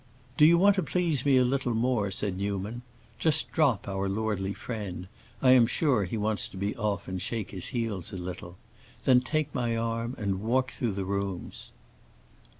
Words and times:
"Do 0.35 0.47
you 0.47 0.57
want 0.57 0.77
to 0.77 0.81
please 0.81 1.23
me 1.27 1.37
a 1.37 1.43
little 1.43 1.75
more?" 1.75 2.09
said 2.09 2.35
Newman. 2.35 2.81
"Just 3.19 3.51
drop 3.51 3.87
our 3.87 4.09
lordly 4.09 4.51
friend; 4.51 5.07
I 5.43 5.51
am 5.51 5.67
sure 5.67 6.05
he 6.05 6.17
wants 6.17 6.47
to 6.47 6.57
be 6.57 6.75
off 6.75 7.07
and 7.07 7.21
shake 7.21 7.51
his 7.51 7.67
heels 7.67 8.11
a 8.11 8.17
little. 8.17 8.57
Then 9.03 9.19
take 9.21 9.53
my 9.53 9.77
arm 9.77 10.15
and 10.17 10.41
walk 10.41 10.71
through 10.71 10.93
the 10.93 11.05
rooms." 11.05 11.71